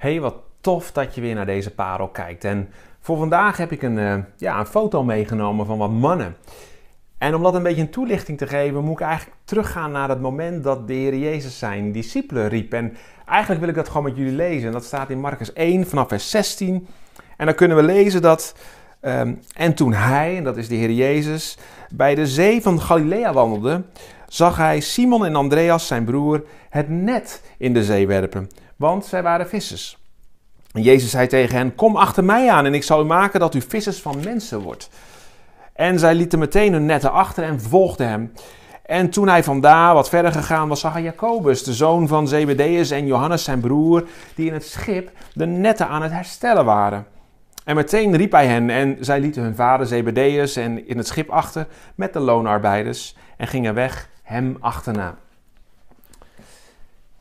Hey, 0.00 0.20
wat 0.20 0.34
tof 0.60 0.92
dat 0.92 1.14
je 1.14 1.20
weer 1.20 1.34
naar 1.34 1.46
deze 1.46 1.74
parel 1.74 2.08
kijkt. 2.08 2.44
En 2.44 2.68
voor 3.00 3.18
vandaag 3.18 3.56
heb 3.56 3.72
ik 3.72 3.82
een, 3.82 3.96
uh, 3.96 4.14
ja, 4.36 4.58
een 4.58 4.66
foto 4.66 5.04
meegenomen 5.04 5.66
van 5.66 5.78
wat 5.78 5.90
mannen. 5.90 6.36
En 7.18 7.34
om 7.34 7.42
dat 7.42 7.54
een 7.54 7.62
beetje 7.62 7.80
een 7.80 7.90
toelichting 7.90 8.38
te 8.38 8.46
geven, 8.46 8.84
moet 8.84 9.00
ik 9.00 9.06
eigenlijk 9.06 9.36
teruggaan 9.44 9.90
naar 9.90 10.08
het 10.08 10.20
moment 10.20 10.64
dat 10.64 10.86
de 10.86 10.92
Heer 10.92 11.16
Jezus 11.16 11.58
zijn 11.58 11.92
discipelen 11.92 12.48
riep. 12.48 12.72
En 12.72 12.96
eigenlijk 13.26 13.60
wil 13.60 13.68
ik 13.68 13.74
dat 13.74 13.88
gewoon 13.88 14.02
met 14.02 14.16
jullie 14.16 14.32
lezen. 14.32 14.66
En 14.66 14.72
dat 14.72 14.84
staat 14.84 15.10
in 15.10 15.20
Marcus 15.20 15.52
1 15.52 15.86
vanaf 15.86 16.08
vers 16.08 16.30
16. 16.30 16.86
En 17.36 17.46
dan 17.46 17.54
kunnen 17.54 17.76
we 17.76 17.82
lezen 17.82 18.22
dat. 18.22 18.54
Um, 19.02 19.40
en 19.56 19.74
toen 19.74 19.92
hij, 19.92 20.36
en 20.36 20.44
dat 20.44 20.56
is 20.56 20.68
de 20.68 20.74
Heer 20.74 20.90
Jezus, 20.90 21.58
bij 21.94 22.14
de 22.14 22.26
zee 22.26 22.62
van 22.62 22.80
Galilea 22.80 23.32
wandelde, 23.32 23.82
zag 24.32 24.56
hij 24.56 24.80
Simon 24.80 25.24
en 25.24 25.36
Andreas, 25.36 25.86
zijn 25.86 26.04
broer, 26.04 26.44
het 26.68 26.88
net 26.88 27.42
in 27.58 27.74
de 27.74 27.84
zee 27.84 28.06
werpen 28.06 28.48
want 28.80 29.04
zij 29.04 29.22
waren 29.22 29.48
vissers. 29.48 29.98
En 30.72 30.82
Jezus 30.82 31.10
zei 31.10 31.26
tegen 31.26 31.56
hen: 31.56 31.74
Kom 31.74 31.96
achter 31.96 32.24
mij 32.24 32.50
aan 32.50 32.66
en 32.66 32.74
ik 32.74 32.82
zal 32.82 33.00
u 33.00 33.04
maken 33.04 33.40
dat 33.40 33.54
u 33.54 33.60
vissers 33.60 34.00
van 34.00 34.20
mensen 34.24 34.60
wordt. 34.60 34.90
En 35.72 35.98
zij 35.98 36.14
lieten 36.14 36.38
meteen 36.38 36.72
hun 36.72 36.86
netten 36.86 37.12
achter 37.12 37.44
en 37.44 37.60
volgden 37.60 38.08
hem. 38.08 38.32
En 38.82 39.10
toen 39.10 39.28
hij 39.28 39.44
vandaar 39.44 39.94
wat 39.94 40.08
verder 40.08 40.32
gegaan 40.32 40.68
was, 40.68 40.80
zag 40.80 40.92
hij 40.92 41.02
Jacobus, 41.02 41.62
de 41.62 41.74
zoon 41.74 42.08
van 42.08 42.28
Zebedeus, 42.28 42.90
en 42.90 43.06
Johannes, 43.06 43.44
zijn 43.44 43.60
broer, 43.60 44.08
die 44.34 44.46
in 44.46 44.52
het 44.52 44.66
schip 44.66 45.10
de 45.34 45.46
netten 45.46 45.88
aan 45.88 46.02
het 46.02 46.12
herstellen 46.12 46.64
waren. 46.64 47.06
En 47.64 47.74
meteen 47.74 48.16
riep 48.16 48.32
hij 48.32 48.46
hen 48.46 48.70
en 48.70 48.96
zij 49.00 49.20
lieten 49.20 49.42
hun 49.42 49.54
vader 49.54 49.86
Zebedeus 49.86 50.56
en 50.56 50.88
in 50.88 50.96
het 50.96 51.06
schip 51.06 51.28
achter 51.28 51.66
met 51.94 52.12
de 52.12 52.20
loonarbeiders 52.20 53.16
en 53.36 53.46
gingen 53.46 53.74
weg 53.74 54.09
hem 54.30 54.56
achterna. 54.60 55.18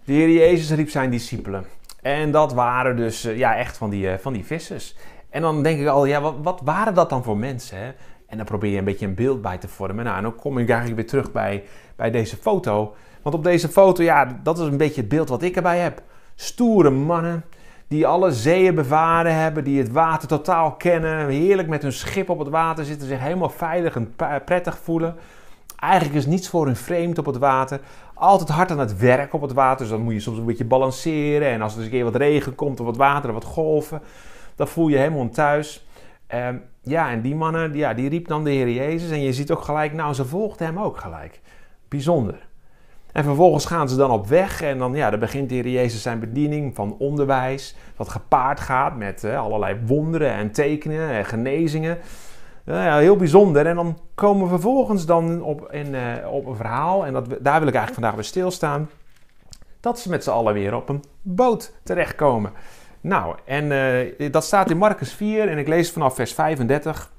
De 0.03 0.13
Heer 0.13 0.29
Jezus 0.29 0.71
riep 0.71 0.89
zijn 0.89 1.09
discipelen. 1.09 1.65
En 2.01 2.31
dat 2.31 2.53
waren 2.53 2.95
dus 2.95 3.25
eh, 3.25 3.37
ja, 3.37 3.55
echt 3.55 3.77
van 3.77 3.89
die, 3.89 4.09
eh, 4.09 4.17
van 4.17 4.33
die 4.33 4.45
vissers. 4.45 4.95
En 5.29 5.41
dan 5.41 5.63
denk 5.63 5.79
ik 5.79 5.87
al, 5.87 6.05
ja, 6.05 6.21
wat, 6.21 6.35
wat 6.41 6.61
waren 6.63 6.93
dat 6.93 7.09
dan 7.09 7.23
voor 7.23 7.37
mensen? 7.37 7.77
Hè? 7.77 7.91
En 8.27 8.37
dan 8.37 8.45
probeer 8.45 8.71
je 8.71 8.77
een 8.77 8.83
beetje 8.83 9.05
een 9.05 9.15
beeld 9.15 9.41
bij 9.41 9.57
te 9.57 9.67
vormen. 9.67 10.05
Nou, 10.05 10.17
en 10.17 10.23
dan 10.23 10.35
kom 10.35 10.57
ik 10.57 10.69
eigenlijk 10.69 10.99
weer 10.99 11.09
terug 11.09 11.31
bij, 11.31 11.63
bij 11.95 12.11
deze 12.11 12.35
foto. 12.35 12.95
Want 13.21 13.35
op 13.35 13.43
deze 13.43 13.69
foto, 13.69 14.03
ja, 14.03 14.39
dat 14.43 14.59
is 14.59 14.67
een 14.67 14.77
beetje 14.77 15.01
het 15.01 15.09
beeld 15.09 15.29
wat 15.29 15.41
ik 15.41 15.55
erbij 15.55 15.79
heb. 15.79 16.01
Stoere 16.35 16.89
mannen 16.89 17.43
die 17.87 18.07
alle 18.07 18.31
zeeën 18.31 18.75
bevaren 18.75 19.35
hebben, 19.35 19.63
die 19.63 19.79
het 19.79 19.91
water 19.91 20.27
totaal 20.27 20.71
kennen, 20.71 21.27
heerlijk 21.27 21.67
met 21.67 21.81
hun 21.81 21.93
schip 21.93 22.29
op 22.29 22.39
het 22.39 22.49
water 22.49 22.85
zitten, 22.85 23.07
zich 23.07 23.19
helemaal 23.19 23.49
veilig 23.49 23.95
en 23.95 24.15
prettig 24.45 24.77
voelen. 24.83 25.15
Eigenlijk 25.79 26.15
is 26.15 26.25
niets 26.25 26.49
voor 26.49 26.65
hun 26.65 26.75
vreemd 26.75 27.17
op 27.17 27.25
het 27.25 27.37
water. 27.37 27.79
Altijd 28.13 28.49
hard 28.49 28.71
aan 28.71 28.79
het 28.79 28.97
werk 28.97 29.33
op 29.33 29.41
het 29.41 29.53
water. 29.53 29.77
Dus 29.77 29.89
dan 29.89 30.01
moet 30.01 30.13
je 30.13 30.19
soms 30.19 30.37
een 30.37 30.45
beetje 30.45 30.65
balanceren. 30.65 31.47
En 31.47 31.61
als 31.61 31.71
er 31.71 31.77
eens 31.77 31.87
een 31.87 31.93
keer 31.93 32.03
wat 32.03 32.15
regen 32.15 32.55
komt 32.55 32.79
of 32.79 32.85
wat 32.85 32.97
water 32.97 33.33
wat 33.33 33.43
golven, 33.43 34.01
dan 34.55 34.67
voel 34.67 34.87
je 34.87 34.97
helemaal 34.97 35.29
thuis. 35.29 35.87
Ehm, 36.27 36.55
ja, 36.81 37.11
en 37.11 37.21
die 37.21 37.35
mannen, 37.35 37.73
ja, 37.73 37.93
die 37.93 38.09
riep 38.09 38.27
dan 38.27 38.43
de 38.43 38.49
Heer 38.49 38.69
Jezus. 38.69 39.11
En 39.11 39.21
je 39.21 39.33
ziet 39.33 39.51
ook 39.51 39.61
gelijk, 39.61 39.93
nou, 39.93 40.13
ze 40.13 40.25
volgden 40.25 40.67
hem 40.67 40.79
ook 40.79 40.97
gelijk. 40.97 41.41
Bijzonder. 41.87 42.47
En 43.11 43.23
vervolgens 43.23 43.65
gaan 43.65 43.89
ze 43.89 43.95
dan 43.95 44.11
op 44.11 44.27
weg 44.27 44.61
en 44.61 44.77
dan, 44.77 44.95
ja, 44.95 45.09
dan 45.09 45.19
begint 45.19 45.49
de 45.49 45.55
Heer 45.55 45.67
Jezus 45.67 46.01
zijn 46.01 46.19
bediening 46.19 46.75
van 46.75 46.95
onderwijs, 46.97 47.75
wat 47.95 48.09
gepaard 48.09 48.59
gaat 48.59 48.97
met 48.97 49.23
allerlei 49.23 49.77
wonderen 49.85 50.31
en 50.31 50.51
tekenen 50.51 51.09
en 51.09 51.25
genezingen. 51.25 51.97
Ja, 52.75 52.97
heel 52.97 53.15
bijzonder. 53.15 53.65
En 53.65 53.75
dan 53.75 53.99
komen 54.15 54.43
we 54.43 54.49
vervolgens 54.49 55.05
dan 55.05 55.41
op, 55.41 55.71
in, 55.71 55.93
uh, 55.93 56.31
op 56.31 56.45
een 56.45 56.55
verhaal, 56.55 57.05
en 57.05 57.13
dat, 57.13 57.25
daar 57.27 57.59
wil 57.59 57.67
ik 57.67 57.75
eigenlijk 57.75 57.93
vandaag 57.93 58.15
bij 58.15 58.23
stilstaan, 58.23 58.89
dat 59.79 59.99
ze 59.99 60.09
met 60.09 60.23
z'n 60.23 60.29
allen 60.29 60.53
weer 60.53 60.75
op 60.75 60.89
een 60.89 61.03
boot 61.21 61.73
terechtkomen. 61.83 62.51
Nou, 63.01 63.35
en 63.45 63.71
uh, 64.17 64.31
dat 64.31 64.43
staat 64.43 64.69
in 64.69 64.77
Marcus 64.77 65.13
4 65.13 65.49
en 65.49 65.57
ik 65.57 65.67
lees 65.67 65.91
vanaf 65.91 66.15
vers 66.15 66.33
35. 66.33 67.11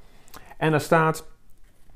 En 0.56 0.71
daar 0.71 0.81
staat, 0.81 1.25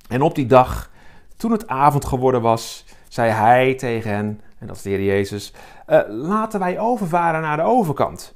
en 0.08 0.22
op 0.22 0.34
die 0.34 0.46
dag, 0.46 0.90
toen 1.36 1.52
het 1.52 1.68
avond 1.68 2.04
geworden 2.04 2.42
was, 2.42 2.84
zei 3.08 3.30
hij 3.30 3.74
tegen 3.74 4.10
hen, 4.10 4.40
en 4.58 4.66
dat 4.66 4.76
is 4.76 4.82
de 4.82 4.90
Heer 4.90 5.02
Jezus, 5.02 5.52
uh, 5.88 5.98
laten 6.08 6.60
wij 6.60 6.78
overvaren 6.78 7.40
naar 7.40 7.56
de 7.56 7.62
overkant. 7.62 8.34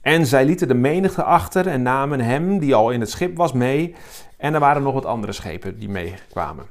En 0.00 0.26
zij 0.26 0.44
lieten 0.44 0.68
de 0.68 0.74
menigte 0.74 1.22
achter 1.22 1.66
en 1.66 1.82
namen 1.82 2.20
hem, 2.20 2.58
die 2.58 2.74
al 2.74 2.90
in 2.90 3.00
het 3.00 3.10
schip 3.10 3.36
was, 3.36 3.52
mee. 3.52 3.94
En 4.40 4.54
er 4.54 4.60
waren 4.60 4.82
nog 4.82 4.94
wat 4.94 5.06
andere 5.06 5.32
schepen 5.32 5.78
die 5.78 5.88
meekwamen. 5.88 6.66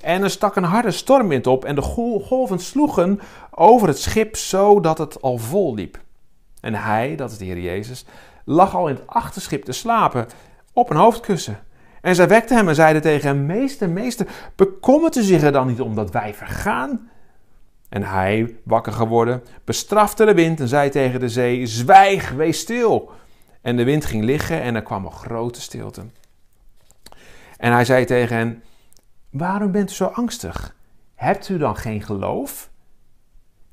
En 0.00 0.22
er 0.22 0.30
stak 0.30 0.56
een 0.56 0.64
harde 0.64 0.90
stormwind 0.90 1.46
op 1.46 1.64
en 1.64 1.74
de 1.74 1.82
golven 1.82 2.58
sloegen 2.58 3.20
over 3.50 3.88
het 3.88 3.98
schip 3.98 4.36
zodat 4.36 4.98
het 4.98 5.22
al 5.22 5.38
vol 5.38 5.74
liep. 5.74 5.98
En 6.60 6.74
hij, 6.74 7.16
dat 7.16 7.30
is 7.30 7.38
de 7.38 7.44
Heer 7.44 7.60
Jezus, 7.60 8.04
lag 8.44 8.74
al 8.74 8.88
in 8.88 8.94
het 8.94 9.06
achterschip 9.06 9.64
te 9.64 9.72
slapen 9.72 10.26
op 10.72 10.90
een 10.90 10.96
hoofdkussen. 10.96 11.58
En 12.00 12.14
zij 12.14 12.28
wekten 12.28 12.56
hem 12.56 12.68
en 12.68 12.74
zeiden 12.74 13.02
tegen 13.02 13.28
hem: 13.28 13.46
Meester, 13.46 13.90
meester, 13.90 14.26
bekommert 14.56 15.16
u 15.16 15.22
zich 15.22 15.42
er 15.42 15.52
dan 15.52 15.66
niet 15.66 15.80
om 15.80 15.94
dat 15.94 16.10
wij 16.10 16.34
vergaan? 16.34 17.10
En 17.88 18.02
hij, 18.02 18.56
wakker 18.64 18.92
geworden, 18.92 19.42
bestrafte 19.64 20.24
de 20.24 20.34
wind 20.34 20.60
en 20.60 20.68
zei 20.68 20.90
tegen 20.90 21.20
de 21.20 21.28
zee: 21.28 21.66
Zwijg, 21.66 22.30
wees 22.30 22.58
stil. 22.58 23.10
En 23.62 23.76
de 23.76 23.84
wind 23.84 24.04
ging 24.04 24.24
liggen 24.24 24.62
en 24.62 24.74
er 24.74 24.82
kwam 24.82 25.04
een 25.04 25.12
grote 25.12 25.60
stilte. 25.60 26.02
En 27.56 27.72
hij 27.72 27.84
zei 27.84 28.04
tegen 28.04 28.36
hen: 28.36 28.62
Waarom 29.30 29.70
bent 29.70 29.90
u 29.90 29.94
zo 29.94 30.04
angstig? 30.04 30.74
Hebt 31.14 31.48
u 31.48 31.58
dan 31.58 31.76
geen 31.76 32.02
geloof? 32.02 32.70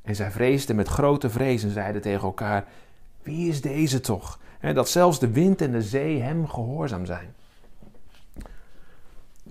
En 0.01 0.15
zij 0.15 0.31
vreesden 0.31 0.75
met 0.75 0.87
grote 0.87 1.29
vrees 1.29 1.63
en 1.63 1.71
zeiden 1.71 2.01
tegen 2.01 2.23
elkaar: 2.23 2.65
Wie 3.21 3.49
is 3.49 3.61
deze 3.61 3.99
toch? 3.99 4.39
dat 4.73 4.89
zelfs 4.89 5.19
de 5.19 5.31
wind 5.31 5.61
en 5.61 5.71
de 5.71 5.81
zee 5.81 6.21
hem 6.21 6.47
gehoorzaam 6.47 7.05
zijn. 7.05 7.35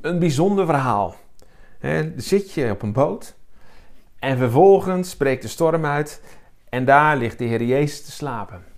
Een 0.00 0.18
bijzonder 0.18 0.66
verhaal. 0.66 1.14
zit 2.16 2.52
je 2.52 2.70
op 2.70 2.82
een 2.82 2.92
boot 2.92 3.34
en 4.18 4.38
vervolgens 4.38 5.16
breekt 5.16 5.42
de 5.42 5.48
storm 5.48 5.84
uit 5.84 6.22
en 6.68 6.84
daar 6.84 7.16
ligt 7.16 7.38
de 7.38 7.44
Heer 7.44 7.62
Jezus 7.62 8.04
te 8.04 8.10
slapen. 8.10 8.71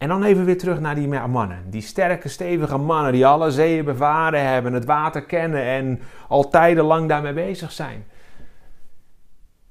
En 0.00 0.08
dan 0.08 0.22
even 0.22 0.44
weer 0.44 0.58
terug 0.58 0.80
naar 0.80 0.94
die 0.94 1.08
mannen. 1.08 1.70
Die 1.70 1.80
sterke, 1.80 2.28
stevige 2.28 2.76
mannen 2.76 3.12
die 3.12 3.26
alle 3.26 3.50
zeeën 3.50 3.84
bevaren 3.84 4.48
hebben, 4.48 4.72
het 4.72 4.84
water 4.84 5.22
kennen 5.22 5.62
en 5.62 6.00
al 6.28 6.48
tijdenlang 6.48 7.08
daarmee 7.08 7.32
bezig 7.32 7.72
zijn. 7.72 8.04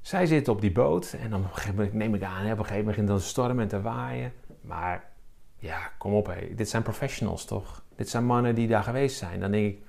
Zij 0.02 0.26
zitten 0.26 0.54
op 0.54 0.62
die 0.62 0.72
boot 0.72 1.16
en 1.22 1.30
dan 1.30 1.46
neem 1.92 2.16
ik 2.16 2.24
aan, 2.24 2.32
op 2.32 2.44
een 2.44 2.50
gegeven 2.50 2.68
moment 2.68 2.86
begint 2.86 3.08
dan 3.08 3.20
storm 3.20 3.60
en 3.60 3.68
te 3.68 3.82
waaien. 3.82 4.34
Maar 4.62 5.04
ja, 5.60 5.92
kom 5.98 6.14
op, 6.14 6.28
hé. 6.28 6.56
dit 6.56 6.70
zijn 6.70 6.84
professionals 6.84 7.46
toch? 7.46 7.84
Dit 7.96 8.10
zijn 8.10 8.26
mannen 8.26 8.56
die 8.56 8.68
daar 8.68 8.84
geweest 8.84 9.18
zijn. 9.18 9.40
Dan 9.40 9.52
denk 9.52 9.74
ik, 9.74 9.82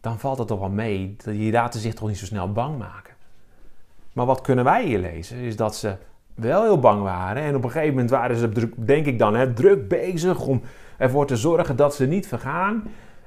dan 0.00 0.18
valt 0.18 0.38
het 0.38 0.48
toch 0.48 0.58
wel 0.58 0.70
mee. 0.70 1.16
Die 1.24 1.52
laten 1.52 1.80
zich 1.80 1.94
toch 1.94 2.08
niet 2.08 2.18
zo 2.18 2.24
snel 2.24 2.52
bang 2.52 2.78
maken. 2.78 3.14
Maar 4.12 4.26
wat 4.26 4.40
kunnen 4.40 4.64
wij 4.64 4.84
hier 4.84 4.98
lezen? 4.98 5.36
Is 5.36 5.56
dat 5.56 5.76
ze 5.76 5.96
wel 6.34 6.62
heel 6.62 6.78
bang 6.78 7.02
waren. 7.02 7.42
En 7.42 7.56
op 7.56 7.64
een 7.64 7.70
gegeven 7.70 7.92
moment 7.92 8.10
waren 8.10 8.36
ze, 8.36 8.70
denk 8.76 9.06
ik 9.06 9.18
dan, 9.18 9.34
hè, 9.34 9.52
druk 9.52 9.88
bezig 9.88 10.46
om 10.46 10.62
ervoor 10.98 11.26
te 11.26 11.36
zorgen 11.36 11.76
dat 11.76 11.94
ze 11.94 12.06
niet 12.06 12.28
vergaan. 12.28 12.82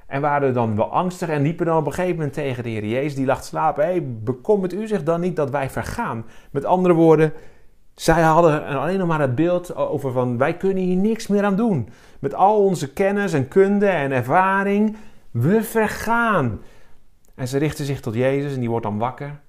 En 0.07 0.22
waren 0.22 0.53
dan 0.53 0.75
wel 0.75 0.91
angstig 0.91 1.29
en 1.29 1.41
liepen 1.41 1.66
dan 1.66 1.78
op 1.78 1.85
een 1.85 1.94
gegeven 1.94 2.16
moment 2.16 2.34
tegen 2.34 2.63
de 2.63 2.69
Heer 2.69 2.85
Jezus, 2.85 3.16
die 3.16 3.25
lag 3.25 3.41
te 3.41 3.47
slapen. 3.47 3.84
Hé, 3.84 3.90
hey, 3.90 4.03
bekommert 4.23 4.73
u 4.73 4.88
zich 4.88 5.03
dan 5.03 5.19
niet 5.19 5.35
dat 5.35 5.50
wij 5.50 5.69
vergaan? 5.69 6.25
Met 6.51 6.66
andere 6.66 6.94
woorden, 6.94 7.34
zij 7.95 8.22
hadden 8.22 8.66
alleen 8.66 8.97
nog 8.97 9.07
maar 9.07 9.22
het 9.22 9.35
beeld 9.35 9.75
over 9.75 10.12
van, 10.12 10.38
wij 10.38 10.57
kunnen 10.57 10.84
hier 10.84 10.95
niks 10.95 11.28
meer 11.28 11.44
aan 11.44 11.56
doen. 11.56 11.89
Met 12.19 12.34
al 12.34 12.63
onze 12.63 12.94
kennis 12.94 13.34
en 13.34 13.47
kunde 13.47 13.88
en 13.88 14.12
ervaring, 14.12 14.97
we 15.31 15.63
vergaan. 15.63 16.62
En 17.35 17.47
ze 17.47 17.57
richten 17.57 17.85
zich 17.85 18.00
tot 18.00 18.13
Jezus 18.13 18.53
en 18.53 18.59
die 18.59 18.69
wordt 18.69 18.85
dan 18.85 18.97
wakker. 18.97 19.39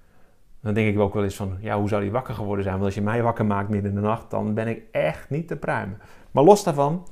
Dan 0.61 0.75
denk 0.75 0.95
ik 0.95 0.99
ook 0.99 1.15
wel 1.15 1.25
eens 1.25 1.37
van, 1.37 1.57
ja, 1.61 1.79
hoe 1.79 1.89
zou 1.89 2.03
die 2.03 2.11
wakker 2.11 2.35
geworden 2.35 2.65
zijn? 2.65 2.75
Want 2.75 2.87
als 2.87 2.95
je 2.95 3.03
mij 3.03 3.23
wakker 3.23 3.47
maakt 3.47 3.69
midden 3.69 3.91
in 3.91 3.97
de 3.97 4.03
nacht, 4.03 4.31
dan 4.31 4.55
ben 4.55 4.69
ik 4.69 4.83
echt 4.91 5.31
niet 5.31 5.49
te 5.49 5.57
pruimen. 5.57 6.01
Maar 6.31 6.45
los 6.45 6.65
daarvan, 6.65 7.07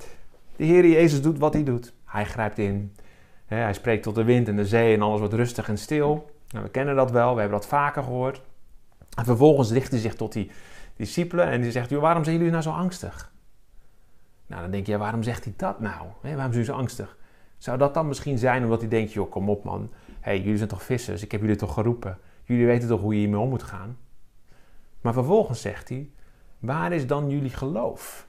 de 0.55 0.63
Heer 0.63 0.87
Jezus 0.87 1.21
doet 1.21 1.39
wat 1.39 1.53
hij 1.53 1.63
doet. 1.63 1.93
Hij 2.05 2.25
grijpt 2.25 2.57
in. 2.57 2.95
Hij 3.45 3.73
spreekt 3.73 4.03
tot 4.03 4.15
de 4.15 4.23
wind 4.23 4.47
en 4.47 4.55
de 4.55 4.65
zee 4.65 4.93
en 4.93 5.01
alles 5.01 5.19
wordt 5.19 5.33
rustig 5.33 5.69
en 5.69 5.77
stil. 5.77 6.31
Nou, 6.49 6.63
we 6.63 6.71
kennen 6.71 6.95
dat 6.95 7.11
wel, 7.11 7.33
we 7.33 7.39
hebben 7.39 7.59
dat 7.59 7.67
vaker 7.67 8.03
gehoord. 8.03 8.41
En 9.17 9.25
vervolgens 9.25 9.71
richt 9.71 9.91
hij 9.91 9.99
zich 9.99 10.15
tot 10.15 10.33
die 10.33 10.51
discipelen 10.95 11.47
en 11.47 11.61
die 11.61 11.71
zegt, 11.71 11.91
waarom 11.91 12.23
zijn 12.23 12.35
jullie 12.35 12.51
nou 12.51 12.63
zo 12.63 12.71
angstig? 12.71 13.31
Nou, 14.47 14.61
dan 14.61 14.71
denk 14.71 14.85
je, 14.85 14.97
waarom 14.97 15.23
zegt 15.23 15.43
hij 15.43 15.53
dat 15.57 15.79
nou? 15.79 16.05
waarom 16.21 16.37
zijn 16.37 16.49
jullie 16.51 16.65
zo 16.65 16.73
angstig? 16.73 17.17
Zou 17.57 17.77
dat 17.77 17.93
dan 17.93 18.07
misschien 18.07 18.37
zijn 18.37 18.63
omdat 18.63 18.79
hij 18.79 18.89
denkt, 18.89 19.13
joh, 19.13 19.31
kom 19.31 19.49
op 19.49 19.63
man. 19.63 19.89
jullie 20.23 20.57
zijn 20.57 20.69
toch 20.69 20.83
vissers? 20.83 21.23
Ik 21.23 21.31
heb 21.31 21.41
jullie 21.41 21.55
toch 21.55 21.73
geroepen? 21.73 22.17
Jullie 22.47 22.65
weten 22.65 22.87
toch 22.87 23.01
hoe 23.01 23.13
je 23.13 23.19
hiermee 23.19 23.39
om 23.39 23.49
moet 23.49 23.63
gaan? 23.63 23.97
Maar 25.01 25.13
vervolgens 25.13 25.61
zegt 25.61 25.89
hij: 25.89 26.09
Waar 26.59 26.91
is 26.91 27.07
dan 27.07 27.29
jullie 27.29 27.49
geloof? 27.49 28.27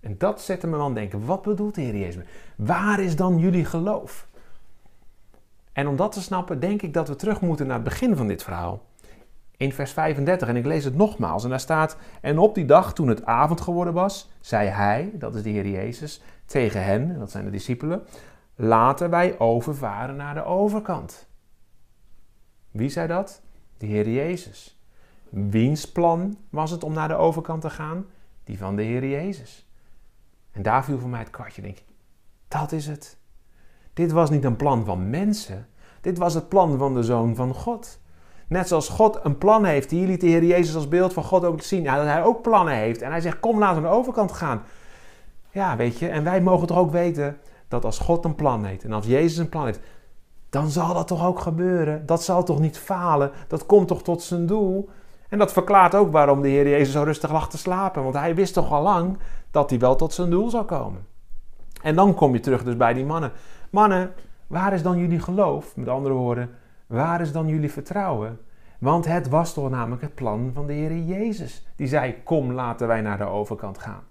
En 0.00 0.18
dat 0.18 0.40
zette 0.40 0.66
me 0.66 0.78
aan 0.78 0.94
denken: 0.94 1.26
wat 1.26 1.42
bedoelt 1.42 1.74
de 1.74 1.80
Heer 1.80 1.96
Jezus? 1.96 2.24
Waar 2.56 3.00
is 3.00 3.16
dan 3.16 3.38
jullie 3.38 3.64
geloof? 3.64 4.28
En 5.72 5.86
om 5.86 5.96
dat 5.96 6.12
te 6.12 6.22
snappen, 6.22 6.60
denk 6.60 6.82
ik 6.82 6.94
dat 6.94 7.08
we 7.08 7.16
terug 7.16 7.40
moeten 7.40 7.66
naar 7.66 7.74
het 7.74 7.84
begin 7.84 8.16
van 8.16 8.26
dit 8.26 8.42
verhaal. 8.42 8.82
in 9.56 9.72
vers 9.72 9.92
35. 9.92 10.48
En 10.48 10.56
ik 10.56 10.66
lees 10.66 10.84
het 10.84 10.96
nogmaals. 10.96 11.44
En 11.44 11.50
daar 11.50 11.60
staat: 11.60 11.96
En 12.20 12.38
op 12.38 12.54
die 12.54 12.64
dag, 12.64 12.94
toen 12.94 13.08
het 13.08 13.24
avond 13.24 13.60
geworden 13.60 13.94
was, 13.94 14.30
zei 14.40 14.68
hij, 14.68 15.10
dat 15.14 15.34
is 15.34 15.42
de 15.42 15.50
Heer 15.50 15.68
Jezus, 15.68 16.22
tegen 16.46 16.84
hen, 16.84 17.18
dat 17.18 17.30
zijn 17.30 17.44
de 17.44 17.50
discipelen: 17.50 18.02
Laten 18.54 19.10
wij 19.10 19.38
overvaren 19.38 20.16
naar 20.16 20.34
de 20.34 20.44
overkant. 20.44 21.30
Wie 22.72 22.88
zei 22.88 23.06
dat? 23.06 23.40
De 23.76 23.86
Heer 23.86 24.08
Jezus. 24.08 24.80
Wiens 25.28 25.92
plan 25.92 26.36
was 26.50 26.70
het 26.70 26.84
om 26.84 26.92
naar 26.92 27.08
de 27.08 27.14
overkant 27.14 27.60
te 27.60 27.70
gaan? 27.70 28.06
Die 28.44 28.58
van 28.58 28.76
de 28.76 28.82
Heer 28.82 29.06
Jezus. 29.06 29.66
En 30.50 30.62
daar 30.62 30.84
viel 30.84 30.98
voor 30.98 31.08
mij 31.08 31.20
het 31.20 31.30
kwartje. 31.30 31.62
Denk 31.62 31.78
dat 32.48 32.72
is 32.72 32.86
het. 32.86 33.16
Dit 33.92 34.12
was 34.12 34.30
niet 34.30 34.44
een 34.44 34.56
plan 34.56 34.84
van 34.84 35.10
mensen. 35.10 35.68
Dit 36.00 36.18
was 36.18 36.34
het 36.34 36.48
plan 36.48 36.78
van 36.78 36.94
de 36.94 37.02
Zoon 37.02 37.34
van 37.34 37.54
God. 37.54 38.00
Net 38.48 38.68
zoals 38.68 38.88
God 38.88 39.18
een 39.22 39.38
plan 39.38 39.64
heeft. 39.64 39.90
Hier 39.90 40.06
liet 40.06 40.20
de 40.20 40.26
Heer 40.26 40.44
Jezus 40.44 40.74
als 40.74 40.88
beeld 40.88 41.12
van 41.12 41.24
God 41.24 41.44
ook 41.44 41.62
zien. 41.62 41.82
Ja, 41.82 41.96
dat 41.96 42.06
hij 42.06 42.22
ook 42.22 42.42
plannen 42.42 42.74
heeft. 42.74 43.02
En 43.02 43.10
hij 43.10 43.20
zegt, 43.20 43.40
kom 43.40 43.58
laten 43.58 43.76
we 43.76 43.82
naar 43.82 43.90
de 43.90 43.96
overkant 43.96 44.32
gaan. 44.32 44.62
Ja, 45.50 45.76
weet 45.76 45.98
je. 45.98 46.08
En 46.08 46.24
wij 46.24 46.40
mogen 46.40 46.66
toch 46.66 46.78
ook 46.78 46.90
weten 46.90 47.38
dat 47.68 47.84
als 47.84 47.98
God 47.98 48.24
een 48.24 48.34
plan 48.34 48.64
heeft. 48.64 48.84
En 48.84 48.92
als 48.92 49.06
Jezus 49.06 49.38
een 49.38 49.48
plan 49.48 49.64
heeft. 49.64 49.80
Dan 50.52 50.70
zal 50.70 50.94
dat 50.94 51.06
toch 51.06 51.26
ook 51.26 51.40
gebeuren. 51.40 52.06
Dat 52.06 52.22
zal 52.22 52.44
toch 52.44 52.60
niet 52.60 52.78
falen. 52.78 53.30
Dat 53.48 53.66
komt 53.66 53.88
toch 53.88 54.02
tot 54.02 54.22
zijn 54.22 54.46
doel. 54.46 54.88
En 55.28 55.38
dat 55.38 55.52
verklaart 55.52 55.94
ook 55.94 56.12
waarom 56.12 56.42
de 56.42 56.48
Heer 56.48 56.68
Jezus 56.68 56.92
zo 56.92 57.02
rustig 57.02 57.32
lag 57.32 57.50
te 57.50 57.58
slapen. 57.58 58.02
Want 58.02 58.14
hij 58.14 58.34
wist 58.34 58.54
toch 58.54 58.72
al 58.72 58.82
lang 58.82 59.18
dat 59.50 59.70
hij 59.70 59.78
wel 59.78 59.96
tot 59.96 60.12
zijn 60.12 60.30
doel 60.30 60.50
zou 60.50 60.64
komen. 60.64 61.06
En 61.82 61.94
dan 61.94 62.14
kom 62.14 62.32
je 62.32 62.40
terug 62.40 62.64
dus 62.64 62.76
bij 62.76 62.94
die 62.94 63.04
mannen. 63.04 63.32
Mannen, 63.70 64.12
waar 64.46 64.72
is 64.72 64.82
dan 64.82 64.98
jullie 64.98 65.20
geloof? 65.20 65.76
Met 65.76 65.88
andere 65.88 66.14
woorden, 66.14 66.50
waar 66.86 67.20
is 67.20 67.32
dan 67.32 67.48
jullie 67.48 67.72
vertrouwen? 67.72 68.40
Want 68.78 69.06
het 69.06 69.28
was 69.28 69.54
toch 69.54 69.70
namelijk 69.70 70.02
het 70.02 70.14
plan 70.14 70.50
van 70.54 70.66
de 70.66 70.72
Heer 70.72 70.96
Jezus. 70.96 71.66
Die 71.76 71.86
zei, 71.86 72.22
kom 72.24 72.52
laten 72.52 72.86
wij 72.86 73.00
naar 73.00 73.18
de 73.18 73.24
overkant 73.24 73.78
gaan. 73.78 74.02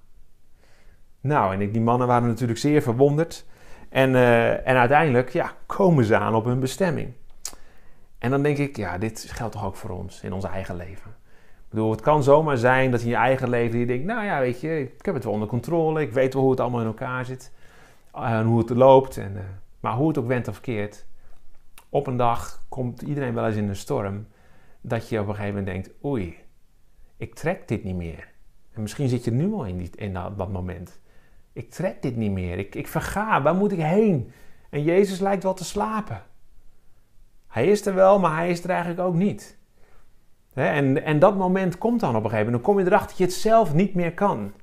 Nou, 1.20 1.54
en 1.54 1.72
die 1.72 1.82
mannen 1.82 2.08
waren 2.08 2.28
natuurlijk 2.28 2.60
zeer 2.60 2.82
verwonderd. 2.82 3.46
En, 3.90 4.10
uh, 4.10 4.68
en 4.68 4.76
uiteindelijk 4.76 5.30
ja, 5.30 5.52
komen 5.82 6.06
ze 6.06 6.18
aan 6.18 6.36
op 6.36 6.46
hun 6.46 6.60
bestemming. 6.60 7.14
En 8.18 8.32
dan 8.32 8.44
denk 8.44 8.58
ik, 8.58 8.78
ja, 8.78 8.98
dit 8.98 9.28
geldt 9.32 9.54
toch 9.54 9.66
ook 9.66 9.76
voor 9.76 9.90
ons 9.90 10.24
in 10.24 10.34
ons 10.34 10.44
eigen 10.44 10.76
leven. 10.76 11.12
Ik 11.12 11.70
bedoel, 11.70 11.92
het 11.92 12.02
kan 12.02 12.24
zomaar 12.24 12.58
zijn 12.58 12.92
dat 12.92 13.02
in 13.02 13.08
je 13.08 13.16
eigen 13.16 13.50
leven 13.50 13.80
je 13.80 13.86
denkt, 13.86 14.06
nou 14.06 14.26
ja, 14.26 14.40
weet 14.40 14.62
je, 14.62 14.82
ik 14.82 15.06
heb 15.06 15.14
het 15.14 15.24
wel 15.24 15.34
onder 15.34 15.48
controle, 15.48 16.02
ik 16.02 16.12
weet 16.12 16.34
wel 16.34 16.42
hoe 16.42 16.52
het 16.52 16.60
allemaal 16.60 16.80
in 16.80 16.86
elkaar 16.86 17.26
zit 17.26 17.52
en 18.14 18.46
hoe 18.46 18.60
het 18.60 18.70
loopt. 18.70 19.18
En, 19.18 19.34
uh, 19.34 19.42
maar 19.80 19.94
hoe 19.94 20.08
het 20.08 20.18
ook 20.18 20.28
went 20.28 20.48
of 20.48 20.54
verkeerd, 20.54 21.06
op 21.90 22.08
een 22.08 22.18
dag 22.18 22.66
komt 22.70 23.02
iedereen 23.02 23.34
wel 23.34 23.46
eens 23.46 23.56
in 23.56 23.70
een 23.70 23.76
storm 23.76 24.28
dat 24.82 25.10
je 25.10 25.20
op 25.20 25.28
een 25.28 25.36
gegeven 25.36 25.56
moment 25.56 25.74
denkt, 25.74 26.04
oei, 26.06 26.38
ik 27.18 27.36
trek 27.36 27.68
dit 27.68 27.84
niet 27.84 27.96
meer. 27.96 28.28
En 28.74 28.82
misschien 28.82 29.10
zit 29.10 29.24
je 29.24 29.32
nu 29.32 29.54
al 29.54 29.66
in, 29.66 29.78
die, 29.78 29.90
in 29.96 30.14
dat, 30.14 30.38
dat, 30.38 30.52
moment. 30.52 31.00
Ik 31.54 31.72
trek 31.72 32.02
dit 32.02 32.16
niet 32.16 32.32
meer, 32.32 32.58
ik, 32.58 32.76
ik 32.76 32.88
verga, 32.88 33.42
waar 33.42 33.56
moet 33.56 33.72
ik 33.72 33.80
heen? 33.80 34.32
En 34.72 34.84
Jezus 34.84 35.20
lijkt 35.20 35.44
wel 35.44 35.54
te 35.54 35.64
slapen. 35.64 36.24
Hij 37.48 37.68
is 37.68 37.86
er 37.86 37.94
wel, 37.94 38.20
maar 38.20 38.36
hij 38.36 38.50
is 38.50 38.64
er 38.64 38.70
eigenlijk 38.70 39.00
ook 39.00 39.14
niet. 39.14 39.58
En, 40.54 41.04
en 41.04 41.20
dat 41.20 41.38
moment 41.38 41.78
komt 41.78 42.00
dan 42.00 42.16
op 42.16 42.24
een 42.24 42.30
gegeven 42.30 42.46
moment. 42.46 42.64
Dan 42.64 42.74
kom 42.74 42.84
je 42.84 42.90
erachter 42.90 43.10
dat 43.10 43.18
je 43.18 43.24
het 43.24 43.34
zelf 43.34 43.74
niet 43.74 43.96
meer 43.96 44.14
kan. 44.14 44.54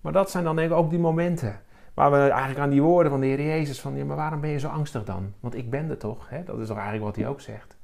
Maar 0.00 0.12
dat 0.12 0.30
zijn 0.30 0.44
dan 0.44 0.56
denk 0.56 0.70
ik 0.70 0.76
ook 0.76 0.90
die 0.90 0.98
momenten. 0.98 1.60
Waar 1.94 2.10
we 2.10 2.16
eigenlijk 2.16 2.58
aan 2.58 2.70
die 2.70 2.82
woorden 2.82 3.12
van 3.12 3.20
de 3.20 3.26
Heer 3.26 3.42
Jezus 3.42 3.80
van... 3.80 3.96
Ja, 3.96 4.04
maar 4.04 4.16
waarom 4.16 4.40
ben 4.40 4.50
je 4.50 4.58
zo 4.58 4.68
angstig 4.68 5.04
dan? 5.04 5.34
Want 5.40 5.54
ik 5.54 5.70
ben 5.70 5.90
er 5.90 5.98
toch? 5.98 6.28
Dat 6.44 6.58
is 6.58 6.66
toch 6.66 6.76
eigenlijk 6.76 7.06
wat 7.06 7.16
hij 7.16 7.28
ook 7.28 7.40
zegt. 7.40 7.76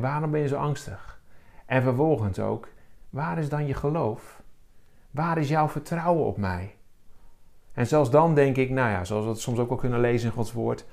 Waarom 0.00 0.30
ben 0.30 0.40
je 0.40 0.48
zo 0.48 0.56
angstig? 0.56 1.20
En 1.66 1.82
vervolgens 1.82 2.38
ook... 2.38 2.68
Waar 3.10 3.38
is 3.38 3.48
dan 3.48 3.66
je 3.66 3.74
geloof? 3.74 4.42
Waar 5.10 5.38
is 5.38 5.48
jouw 5.48 5.68
vertrouwen 5.68 6.24
op 6.24 6.36
mij? 6.36 6.75
En 7.76 7.86
zelfs 7.86 8.10
dan 8.10 8.34
denk 8.34 8.56
ik, 8.56 8.70
nou 8.70 8.90
ja, 8.90 9.04
zoals 9.04 9.24
we 9.24 9.30
het 9.30 9.40
soms 9.40 9.58
ook 9.58 9.68
wel 9.68 9.78
kunnen 9.78 10.00
lezen 10.00 10.28
in 10.28 10.34
Gods 10.34 10.52
woord... 10.52 10.86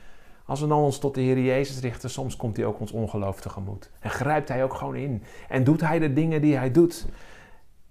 Als 0.46 0.62
we 0.62 0.68
dan 0.68 0.78
ons 0.78 1.00
tot 1.00 1.16
de 1.16 1.22
Heer 1.22 1.40
Jezus 1.40 1.80
richten, 1.80 2.10
soms 2.10 2.36
komt 2.36 2.58
hij 2.58 2.66
ook 2.66 2.80
ons 2.80 2.92
ongeloof 2.92 3.42
tegemoet. 3.42 3.92
En 4.00 4.10
grijpt 4.10 4.50
hij 4.50 4.64
ook 4.64 4.74
gewoon 4.74 4.96
in. 4.96 5.24
En 5.50 5.64
doet 5.64 5.82
hij 5.82 6.00
de 6.00 6.14
dingen 6.14 6.42
die 6.42 6.58
hij 6.58 6.72
doet. 6.72 7.06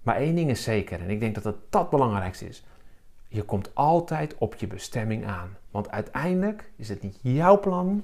Maar 0.01 0.15
één 0.15 0.35
ding 0.35 0.49
is 0.49 0.63
zeker, 0.63 1.01
en 1.01 1.09
ik 1.09 1.19
denk 1.19 1.35
dat 1.35 1.43
het 1.43 1.55
dat 1.69 1.89
belangrijkste 1.89 2.47
is. 2.47 2.63
Je 3.27 3.43
komt 3.43 3.75
altijd 3.75 4.35
op 4.37 4.55
je 4.55 4.67
bestemming 4.67 5.25
aan. 5.25 5.57
Want 5.71 5.91
uiteindelijk 5.91 6.71
is 6.75 6.89
het 6.89 7.01
niet 7.01 7.19
jouw 7.21 7.59
plan, 7.59 8.03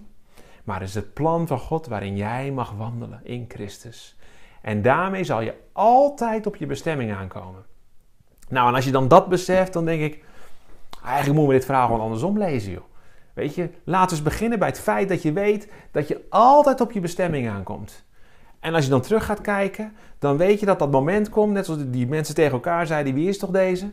maar 0.64 0.82
is 0.82 0.96
het 0.96 1.14
plan 1.14 1.48
van 1.48 1.60
God 1.60 1.88
waarin 1.88 2.16
jij 2.16 2.52
mag 2.52 2.72
wandelen 2.72 3.20
in 3.24 3.46
Christus. 3.48 4.18
En 4.62 4.82
daarmee 4.82 5.24
zal 5.24 5.42
je 5.42 5.54
altijd 5.72 6.48
op 6.48 6.56
je 6.56 6.66
bestemming 6.66 7.14
aankomen. 7.14 7.66
Nou, 8.48 8.68
en 8.68 8.76
als 8.76 8.86
je 8.86 8.92
dan 8.92 9.08
dat 9.08 9.30
beseft, 9.30 9.74
dan 9.74 9.86
denk 9.86 10.02
ik, 10.02 10.24
eigenlijk 11.04 11.34
moeten 11.34 11.48
we 11.48 11.60
dit 11.60 11.66
verhaal 11.66 11.86
gewoon 11.86 12.02
andersom 12.02 12.38
lezen, 12.38 12.72
joh. 12.72 12.84
Weet 13.34 13.56
je, 13.56 13.70
laten 13.84 14.10
we 14.10 14.16
eens 14.16 14.32
beginnen 14.32 14.60
bij 14.60 14.68
het 14.68 14.80
feit 14.80 15.10
dat 15.10 15.22
je 15.22 15.34
weet 15.34 15.72
dat 15.92 16.08
je 16.08 16.26
altijd 16.30 16.82
op 16.82 16.92
je 16.92 17.00
bestemming 17.00 17.50
aankomt. 17.50 18.04
En 18.60 18.74
als 18.74 18.84
je 18.84 18.90
dan 18.90 19.02
terug 19.02 19.26
gaat 19.26 19.42
kijken, 19.42 19.94
dan 20.20 20.38
weet 20.38 20.60
je 20.60 20.66
dat 20.66 20.80
dat 20.80 20.92
moment 20.92 21.30
komt, 21.30 21.54
net 21.54 21.66
zoals 21.66 21.82
die 21.86 22.08
mensen 22.08 22.36
tegen 22.36 22.52
elkaar 22.52 22.88
zeiden, 22.88 23.14
wie 23.14 23.28
is 23.28 23.38
toch 23.38 23.50
deze? 23.50 23.92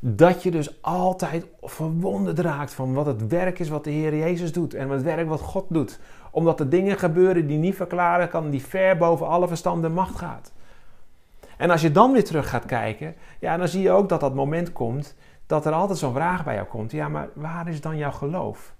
Dat 0.00 0.42
je 0.42 0.50
dus 0.50 0.82
altijd 0.82 1.46
verwonderd 1.62 2.38
raakt 2.38 2.74
van 2.74 2.94
wat 2.94 3.06
het 3.06 3.26
werk 3.26 3.58
is 3.58 3.68
wat 3.68 3.84
de 3.84 3.90
Heer 3.90 4.16
Jezus 4.16 4.52
doet 4.52 4.74
en 4.74 4.90
het 4.90 5.02
werk 5.02 5.28
wat 5.28 5.40
God 5.40 5.64
doet. 5.68 6.00
Omdat 6.30 6.60
er 6.60 6.68
dingen 6.68 6.98
gebeuren 6.98 7.46
die 7.46 7.58
niet 7.58 7.74
verklaren 7.74 8.28
kan, 8.28 8.50
die 8.50 8.62
ver 8.62 8.96
boven 8.96 9.28
alle 9.28 9.48
verstand 9.48 9.84
en 9.84 9.92
macht 9.92 10.16
gaat. 10.16 10.52
En 11.56 11.70
als 11.70 11.80
je 11.80 11.92
dan 11.92 12.12
weer 12.12 12.24
terug 12.24 12.48
gaat 12.48 12.66
kijken, 12.66 13.14
ja, 13.40 13.56
dan 13.56 13.68
zie 13.68 13.82
je 13.82 13.90
ook 13.90 14.08
dat 14.08 14.20
dat 14.20 14.34
moment 14.34 14.72
komt 14.72 15.14
dat 15.48 15.66
er 15.66 15.72
altijd 15.72 15.98
zo'n 15.98 16.12
vraag 16.12 16.44
bij 16.44 16.54
jou 16.54 16.66
komt. 16.66 16.92
Ja, 16.92 17.08
maar 17.08 17.28
waar 17.34 17.68
is 17.68 17.80
dan 17.80 17.96
jouw 17.96 18.10
geloof? 18.10 18.74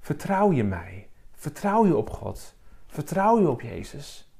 Vertrouw 0.00 0.52
je 0.52 0.64
mij? 0.64 1.08
Vertrouw 1.34 1.86
je 1.86 1.96
op 1.96 2.10
God? 2.10 2.54
Vertrouw 2.86 3.40
je 3.40 3.48
op 3.48 3.60
Jezus? 3.60 4.32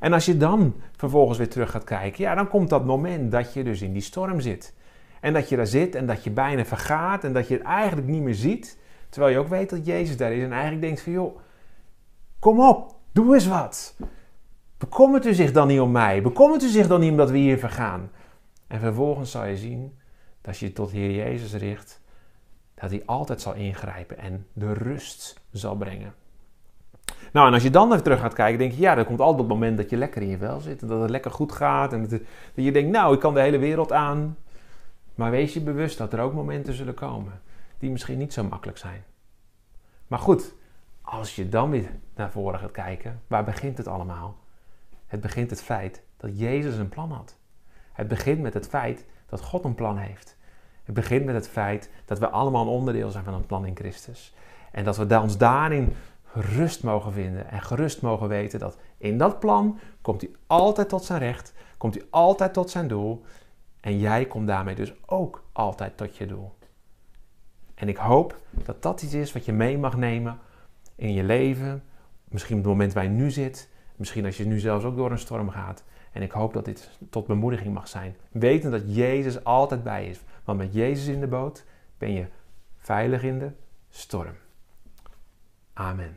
En 0.00 0.12
als 0.12 0.24
je 0.24 0.36
dan 0.36 0.74
vervolgens 0.96 1.38
weer 1.38 1.48
terug 1.48 1.70
gaat 1.70 1.84
kijken, 1.84 2.24
ja, 2.24 2.34
dan 2.34 2.48
komt 2.48 2.68
dat 2.68 2.84
moment 2.84 3.32
dat 3.32 3.52
je 3.52 3.64
dus 3.64 3.82
in 3.82 3.92
die 3.92 4.02
storm 4.02 4.40
zit. 4.40 4.74
En 5.20 5.32
dat 5.32 5.48
je 5.48 5.56
daar 5.56 5.66
zit 5.66 5.94
en 5.94 6.06
dat 6.06 6.24
je 6.24 6.30
bijna 6.30 6.64
vergaat 6.64 7.24
en 7.24 7.32
dat 7.32 7.48
je 7.48 7.54
het 7.54 7.62
eigenlijk 7.62 8.08
niet 8.08 8.22
meer 8.22 8.34
ziet. 8.34 8.78
Terwijl 9.08 9.32
je 9.32 9.38
ook 9.38 9.48
weet 9.48 9.70
dat 9.70 9.86
Jezus 9.86 10.16
daar 10.16 10.32
is 10.32 10.42
en 10.42 10.52
eigenlijk 10.52 10.82
denkt 10.82 11.00
van, 11.00 11.12
joh, 11.12 11.38
kom 12.38 12.60
op, 12.60 12.94
doe 13.12 13.34
eens 13.34 13.46
wat. 13.46 13.96
Bekommert 14.78 15.26
u 15.26 15.34
zich 15.34 15.52
dan 15.52 15.66
niet 15.66 15.80
om 15.80 15.90
mij? 15.90 16.22
Bekommert 16.22 16.62
u 16.62 16.68
zich 16.68 16.86
dan 16.86 17.00
niet 17.00 17.10
omdat 17.10 17.30
we 17.30 17.38
hier 17.38 17.58
vergaan? 17.58 18.10
En 18.66 18.80
vervolgens 18.80 19.30
zal 19.30 19.44
je 19.44 19.56
zien 19.56 20.00
dat 20.42 20.58
je 20.58 20.66
je 20.66 20.72
tot 20.72 20.90
Heer 20.90 21.10
Jezus 21.10 21.54
richt, 21.54 22.00
dat 22.74 22.90
hij 22.90 23.02
altijd 23.06 23.40
zal 23.40 23.54
ingrijpen 23.54 24.18
en 24.18 24.46
de 24.52 24.72
rust 24.72 25.40
zal 25.50 25.76
brengen. 25.76 26.14
Nou, 27.32 27.46
en 27.46 27.52
als 27.52 27.62
je 27.62 27.70
dan 27.70 27.90
even 27.90 28.02
terug 28.02 28.20
gaat 28.20 28.34
kijken, 28.34 28.58
denk 28.58 28.72
je, 28.72 28.80
ja, 28.80 28.96
er 28.96 29.04
komt 29.04 29.20
altijd 29.20 29.38
het 29.38 29.48
moment 29.48 29.76
dat 29.76 29.90
je 29.90 29.96
lekker 29.96 30.22
in 30.22 30.28
je 30.28 30.38
vel 30.38 30.60
zit 30.60 30.82
en 30.82 30.88
dat 30.88 31.00
het 31.00 31.10
lekker 31.10 31.30
goed 31.30 31.52
gaat 31.52 31.92
en 31.92 32.08
dat, 32.08 32.20
je 32.54 32.72
denkt, 32.72 32.90
nou, 32.90 33.14
ik 33.14 33.20
kan 33.20 33.34
de 33.34 33.40
hele 33.40 33.58
wereld 33.58 33.92
aan. 33.92 34.36
Maar 35.14 35.30
wees 35.30 35.54
je 35.54 35.60
bewust 35.60 35.98
dat 35.98 36.12
er 36.12 36.20
ook 36.20 36.32
momenten 36.32 36.74
zullen 36.74 36.94
komen 36.94 37.40
die 37.78 37.90
misschien 37.90 38.18
niet 38.18 38.32
zo 38.32 38.44
makkelijk 38.44 38.78
zijn. 38.78 39.04
Maar 40.06 40.18
goed, 40.18 40.54
als 41.02 41.36
je 41.36 41.48
dan 41.48 41.70
weer 41.70 41.90
naar 42.14 42.30
voren 42.30 42.58
gaat 42.58 42.70
kijken, 42.70 43.20
waar 43.26 43.44
begint 43.44 43.78
het 43.78 43.88
allemaal? 43.88 44.36
Het 45.06 45.20
begint 45.20 45.50
het 45.50 45.62
feit 45.62 46.02
dat 46.16 46.38
Jezus 46.38 46.76
een 46.76 46.88
plan 46.88 47.12
had. 47.12 47.36
Het 47.92 48.08
begint 48.08 48.40
met 48.40 48.54
het 48.54 48.68
feit 48.68 49.04
dat 49.32 49.42
God 49.42 49.64
een 49.64 49.74
plan 49.74 49.96
heeft. 49.96 50.36
Het 50.84 50.94
begint 50.94 51.24
met 51.24 51.34
het 51.34 51.48
feit 51.48 51.90
dat 52.04 52.18
we 52.18 52.28
allemaal 52.28 52.62
een 52.62 52.68
onderdeel 52.68 53.10
zijn 53.10 53.24
van 53.24 53.34
een 53.34 53.46
plan 53.46 53.66
in 53.66 53.76
Christus. 53.76 54.34
En 54.72 54.84
dat 54.84 54.96
we 54.96 55.20
ons 55.20 55.36
daarin 55.38 55.92
rust 56.32 56.82
mogen 56.82 57.12
vinden 57.12 57.50
en 57.50 57.62
gerust 57.62 58.02
mogen 58.02 58.28
weten 58.28 58.58
dat 58.58 58.78
in 58.98 59.18
dat 59.18 59.38
plan 59.38 59.78
komt 60.00 60.20
hij 60.20 60.30
altijd 60.46 60.88
tot 60.88 61.04
zijn 61.04 61.18
recht, 61.18 61.54
komt 61.78 61.94
hij 61.94 62.04
altijd 62.10 62.52
tot 62.52 62.70
zijn 62.70 62.88
doel 62.88 63.22
en 63.80 63.98
jij 63.98 64.24
komt 64.24 64.46
daarmee 64.46 64.74
dus 64.74 64.92
ook 65.06 65.42
altijd 65.52 65.96
tot 65.96 66.16
je 66.16 66.26
doel. 66.26 66.54
En 67.74 67.88
ik 67.88 67.96
hoop 67.96 68.40
dat 68.50 68.82
dat 68.82 69.02
iets 69.02 69.14
is 69.14 69.32
wat 69.32 69.44
je 69.44 69.52
mee 69.52 69.78
mag 69.78 69.96
nemen 69.96 70.38
in 70.94 71.12
je 71.12 71.24
leven, 71.24 71.82
misschien 72.24 72.56
op 72.56 72.62
het 72.62 72.72
moment 72.72 72.92
waar 72.92 73.04
je 73.04 73.10
nu 73.10 73.30
zit, 73.30 73.68
misschien 73.96 74.24
als 74.24 74.36
je 74.36 74.46
nu 74.46 74.58
zelfs 74.58 74.84
ook 74.84 74.96
door 74.96 75.10
een 75.10 75.18
storm 75.18 75.50
gaat. 75.50 75.84
En 76.12 76.22
ik 76.22 76.30
hoop 76.30 76.52
dat 76.52 76.64
dit 76.64 76.90
tot 77.10 77.26
bemoediging 77.26 77.74
mag 77.74 77.88
zijn. 77.88 78.16
Weten 78.30 78.70
dat 78.70 78.94
Jezus 78.94 79.44
altijd 79.44 79.82
bij 79.82 80.06
is. 80.06 80.20
Want 80.44 80.58
met 80.58 80.74
Jezus 80.74 81.06
in 81.06 81.20
de 81.20 81.26
boot 81.26 81.64
ben 81.98 82.12
je 82.12 82.26
veilig 82.76 83.22
in 83.22 83.38
de 83.38 83.50
storm. 83.90 84.34
Amen. 85.72 86.10